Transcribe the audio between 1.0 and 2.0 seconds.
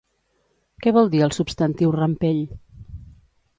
dir el substantiu